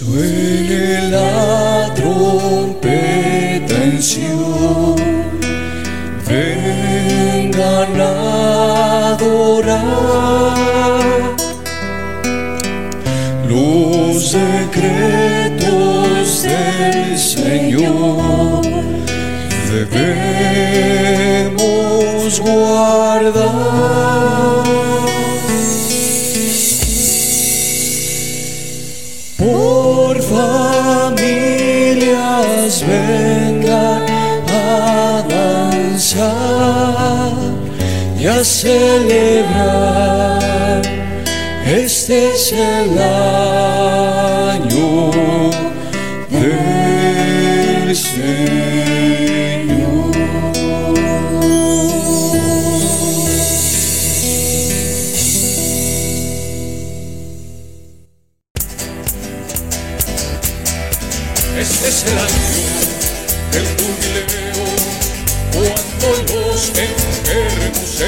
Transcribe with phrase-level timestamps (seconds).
[0.00, 4.96] Suene la trompeta en Sion,
[6.26, 9.76] vengan a adorar
[13.46, 15.64] los secretos
[16.44, 18.62] del Señor.
[19.70, 21.60] Debemos
[22.40, 24.29] guardar.
[32.90, 34.02] vengan
[34.48, 36.32] a danzar
[38.18, 40.00] y a celebrar.
[41.66, 45.10] Este es el año
[46.30, 48.30] del Señor.
[61.56, 62.79] Este es el año
[63.54, 64.64] el jubileo
[65.52, 68.00] cuando los enfermos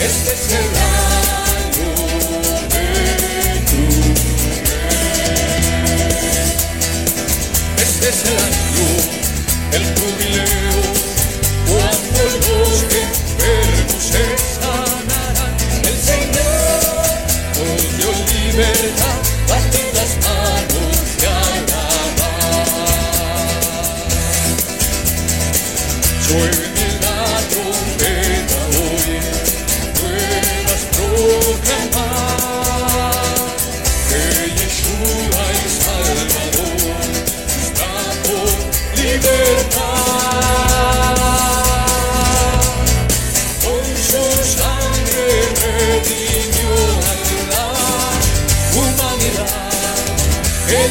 [0.00, 1.01] Este será.